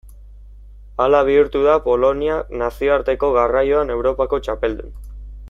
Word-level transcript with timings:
Hala 1.03 1.19
bihurtu 1.27 1.61
da 1.67 1.75
Polonia 1.89 2.39
nazioarteko 2.63 3.31
garraioan 3.37 3.93
Europako 3.99 4.41
txapeldun. 4.49 4.99